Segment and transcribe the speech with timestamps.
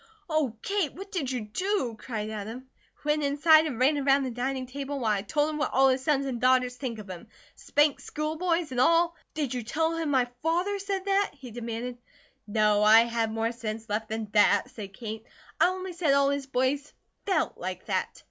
[0.27, 2.67] "Oh, Kate, what did you do?" cried Adam.
[3.03, 6.03] "Went inside and ran around the dining table while I told him what all his
[6.03, 7.27] sons and daughters think of him.
[7.55, 11.99] 'Spanked school boys' and all" "Did you tell him my father said that?" he demanded.
[12.47, 12.81] "No.
[12.81, 15.23] I had more sense left than that," said Kate.
[15.59, 16.93] "I only said all his boys
[17.27, 18.19] FELT like that.